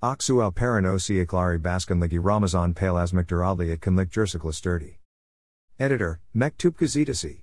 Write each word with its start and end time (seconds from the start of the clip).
Aksu 0.00 0.40
al 0.44 0.52
paran 0.52 0.84
osiaklari 0.84 1.60
baskan 1.60 1.98
ligi 1.98 2.20
Ramazan 2.20 2.72
Paylaşmaktır 2.72 3.42
adli 3.42 3.72
at 3.72 3.80
kanlik 3.80 4.10
jersikla 4.10 4.54
sturdy. 4.54 4.94
Editor, 5.80 6.20
Mektup 6.32 6.78
Gazitasi. 6.78 7.42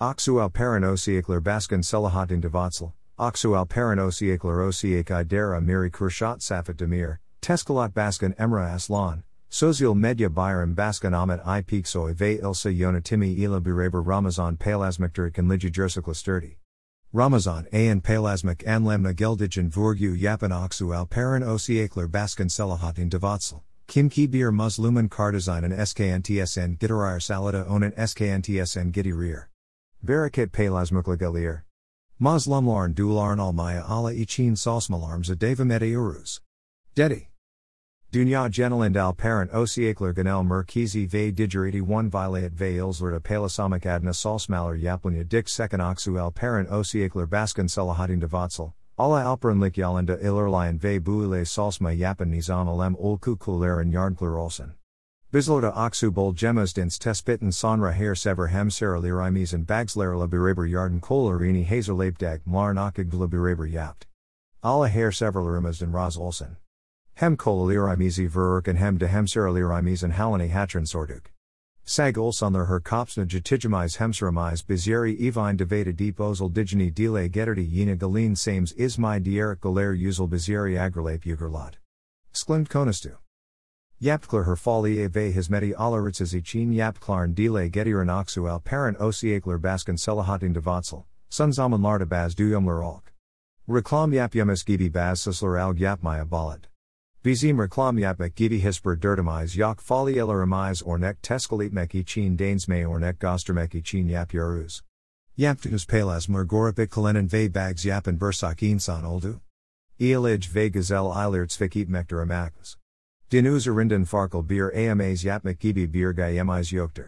Aksu 0.00 0.40
al 0.40 0.50
paran 0.50 0.82
osiakler 0.82 1.40
baskan 1.40 1.80
selahatin 1.80 2.40
devatsel, 2.40 2.92
Aksu 3.18 3.56
al 3.56 3.66
paran 3.66 3.98
osiakler 3.98 4.68
osiak 4.68 5.06
idera 5.06 5.60
miri 5.60 5.90
kurshat 5.90 6.38
safat 6.42 6.76
demir, 6.76 7.18
teskalat 7.42 7.92
baskan 7.92 8.36
emra 8.36 8.72
aslan, 8.72 9.24
Sozial 9.50 9.96
medya 9.96 10.28
bayram 10.28 10.76
baskan 10.76 11.12
ahmet 11.12 11.40
i 11.44 12.12
ve 12.12 12.38
ilsa 12.38 12.70
yonatimi 12.70 13.36
ila 13.36 13.60
biraber 13.60 14.06
Ramazan 14.06 14.56
Paylaşmaktır 14.56 15.26
at 15.26 15.32
kanligi 15.32 15.72
jersikla 15.72 16.14
sturdy. 16.14 16.56
Ramazan 17.16 17.68
an 17.70 18.00
palazmik 18.00 18.64
anlemna 18.66 19.14
geldichin 19.14 19.70
vurgu 19.70 20.18
yapan 20.20 20.50
aksu 20.50 20.92
alparan 20.92 21.44
osiakler 21.44 22.08
baskan 22.08 22.48
selahatin 22.48 23.08
devatsel. 23.08 23.60
Kimki 23.86 24.26
bir 24.28 24.50
musluman 24.50 25.08
kardizinen 25.08 25.70
skntsn 25.70 26.76
gitarayar 26.76 27.22
salada 27.22 27.70
onan 27.70 27.92
skntsn 27.92 28.90
gitirir. 28.90 29.44
Barakat 30.04 30.50
palazmukla 30.50 31.16
galir. 31.16 31.62
Maslumlarn 32.20 32.94
dularn 32.94 33.38
almaya 33.38 33.84
ala 33.88 34.10
ichin 34.10 34.56
sosmalarms 34.56 35.30
adavamete 35.30 35.96
uruz. 35.96 36.40
Dedi. 36.96 37.28
Dunya 38.14 38.48
genelind 38.48 38.96
al 38.96 39.12
parent 39.12 39.50
osiakler 39.50 40.14
ganel 40.14 40.44
merkizi 40.44 41.12
ve 41.12 41.32
digeriti 41.32 41.82
1 41.82 42.10
vilayet 42.12 42.52
ve 42.60 42.76
ilslert 42.76 43.24
palasamak 43.24 43.86
adna 43.86 44.12
salsmaler 44.12 44.80
yaplanya 44.80 45.24
dik 45.24 45.48
second 45.48 45.82
al 45.82 46.30
parent 46.30 46.68
osiakler 46.70 47.26
baskan 47.26 47.66
salahatin 47.66 48.20
devatsel, 48.20 48.72
ala 48.96 49.24
alperenlik 49.24 49.76
yalanda 49.76 50.16
ilerlion 50.20 50.78
ve 50.78 51.00
buile 51.00 51.44
salsma 51.44 51.90
yapan 51.90 52.30
nizam 52.30 52.68
alem 52.68 52.94
ulku 52.94 53.36
kularen 53.36 53.90
yardkler 53.90 54.38
olsen. 54.38 54.74
Bizlota 55.32 55.72
oxu 55.74 56.12
bol 56.12 56.32
gemosdins 56.32 56.96
tespitten 56.98 57.52
sonra 57.52 57.90
her 57.90 58.14
sever 58.14 58.46
hem 58.46 58.70
seralirimes 58.70 59.52
and 59.52 59.66
bagslerla 59.66 60.28
beraber 60.28 60.70
yarden 60.70 61.00
kolarini 61.00 61.66
hazerleipdag 61.66 62.46
marn 62.46 62.76
okigla 62.76 63.28
beraber 63.28 63.66
yapt. 63.66 64.06
Alla 64.62 64.86
her 64.86 65.10
severlerimasden 65.10 65.92
raz 65.92 66.16
olsen. 66.16 66.56
Hem 67.16 67.36
kolalirimizi 67.36 68.28
verurken 68.28 68.76
hem 68.76 68.98
de 68.98 69.06
and 69.06 70.12
halani 70.12 70.50
hatran 70.50 70.84
sorduk. 70.84 71.30
Sag 71.84 72.14
olsanler 72.14 72.66
her 72.66 72.80
kopsna 72.80 73.24
jatijamiz 73.24 73.98
hemseramiz 73.98 74.64
bizieri 74.64 75.16
evine 75.20 75.56
devata 75.56 75.94
deep 75.94 76.16
ozel 76.16 76.50
digini 76.50 76.92
dile 76.92 77.28
getterti 77.28 77.70
yina 77.70 77.94
galin 77.94 78.34
sames 78.34 78.72
ismai 78.72 79.22
dierik 79.22 79.60
galer 79.60 79.94
uzel 79.94 80.26
bizieri 80.26 80.76
agralape 80.76 81.24
ugerlot. 81.24 81.74
Sklind 82.32 82.68
konastu. 82.68 83.16
Yaptkler 84.02 84.46
her 84.46 84.56
fali 84.56 84.98
eve 84.98 85.32
hismeti 85.32 85.72
alaritzes 85.72 86.34
ichin 86.34 86.74
yaptklarn 86.74 87.32
dile 87.32 87.70
getiran 87.70 88.08
oxu 88.10 88.50
al 88.50 88.58
parent 88.58 88.98
osiakler 88.98 89.60
baskan 89.60 89.96
selahatin 89.96 90.52
devatsel, 90.52 91.04
sunzaman 91.30 91.80
larda 91.80 92.08
baz 92.08 92.34
duyumler 92.34 92.84
alk. 92.84 93.12
Reklam 93.68 94.12
yapyamis 94.12 94.64
gibi 94.64 94.88
baz 94.90 95.20
susler 95.20 95.60
al 95.60 95.74
yapmaya 95.74 96.28
balad. 96.28 96.66
Bizim 97.24 97.62
reklam 97.62 97.98
yapmak 97.98 98.36
gibi 98.36 98.58
hisper 98.58 99.02
derdimiz 99.02 99.56
yok 99.56 99.80
fali 99.80 100.12
elerimiz 100.12 100.82
ornek 100.84 101.22
teskalitmek 101.22 101.94
için 101.94 102.38
dainsme 102.38 102.86
ornek 102.86 103.20
gostermek 103.20 103.74
için 103.74 104.08
yapıyoruz. 104.08 104.82
Yaptığınız 105.36 105.86
paylaşımlar 105.86 106.42
goripik 106.42 106.90
kalenen 106.90 107.32
ve 107.32 107.54
bags 107.54 107.84
yapan 107.84 108.20
bursak 108.20 108.62
insan 108.62 109.04
oldu. 109.04 109.40
İlij 109.98 110.54
ve 110.54 110.68
gazel 110.68 111.28
ilirtsvik 111.28 111.76
etmekter 111.76 112.16
amakız. 112.16 112.76
Dinuz 113.30 113.68
arinden 113.68 114.04
farklı 114.04 114.48
bir 114.48 114.90
amas 114.90 115.24
yapmak 115.24 115.60
gibi 115.60 115.92
bir 115.92 116.10
gayemiz 116.10 116.72
yoktur. 116.72 117.04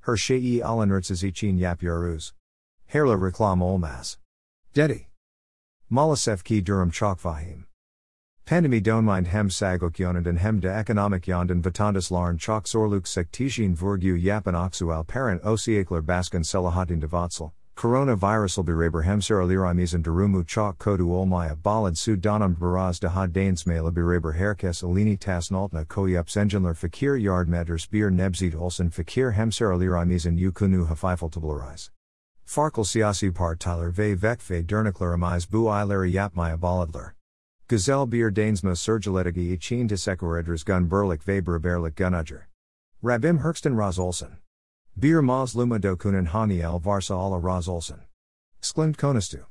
Her 0.00 0.16
şeyi 0.16 0.64
alanırtsız 0.64 1.24
için 1.24 1.56
yapıyoruz. 1.56 2.34
Herla 2.86 3.26
reklam 3.26 3.62
olmaz. 3.62 4.18
Dedi. 4.76 5.06
Maalesef 5.90 6.44
ki 6.44 6.66
durum 6.66 6.90
çok 6.90 7.18
fahim. 7.18 7.68
Pandemi 8.48 8.82
donmind 8.82 9.26
hem 9.26 9.50
sagok 9.50 9.98
yonenden 9.98 10.38
hem 10.38 10.58
de 10.58 10.68
economic 10.68 11.28
yonden 11.28 11.60
vatandas 11.60 12.10
larn 12.10 12.38
çok 12.38 12.66
zorluk 12.66 13.06
sektishin 13.06 13.76
vurgu 13.76 14.16
yapan 14.16 14.54
oksu 14.54 14.90
al 14.90 15.04
parent 15.04 15.42
osiakler 15.44 16.00
baskan 16.00 16.42
selahatin 16.42 16.98
devatsel, 17.00 17.52
coronavirusal 17.76 18.64
beraber 18.64 19.02
hemseralirimizen 19.02 20.02
durumu 20.02 20.46
çok 20.46 20.78
kodu 20.78 21.12
olmaya 21.12 21.54
balad 21.62 21.94
su 21.96 22.16
donum 22.16 22.56
baraz 22.60 23.02
daha 23.02 23.34
dainsmela 23.34 23.94
beraber 23.96 24.32
herkes 24.32 24.82
alini 24.82 25.18
tasnaltna 25.18 25.84
koyups 25.84 26.36
enginler 26.36 26.74
fakir 26.74 27.16
yardmeters 27.16 27.92
bir 27.92 28.10
nebzit 28.10 28.54
olsen 28.54 28.88
fakir 28.88 29.32
hemseralirimizen 29.32 30.38
yukunu 30.38 30.86
hafifal 30.86 31.28
tablarize. 31.28 31.90
Farkle 32.46 32.84
siyasi 32.84 33.30
partiler 33.30 33.98
ve 33.98 34.22
vekve 34.22 34.68
derniklerimiz 34.68 35.52
bu 35.52 35.68
ileri 35.68 36.10
yapmaya 36.12 36.62
baladler. 36.62 37.17
Gazelle 37.68 38.06
bir 38.06 38.30
Dainsma 38.30 38.74
Sergeletigi 38.74 39.52
Ichin 39.52 39.88
Disekuredras 39.88 40.64
Gun 40.64 40.88
Berlik 40.88 41.28
Vaberberlik 41.28 41.96
Gunudger. 41.96 42.46
Rabim 43.04 43.38
Herkston 43.40 43.76
Raz 43.76 43.98
Olsen. 43.98 44.38
Bir 44.96 45.20
Maz 45.20 45.54
Luma 45.54 45.78
Dokunen 45.78 46.24
Haniel 46.24 46.78
Varsa 46.78 47.14
Alla 47.14 47.38
Raz 47.38 47.68
Olsen. 47.68 48.00
Sklind 48.62 48.96
Konastu. 48.96 49.44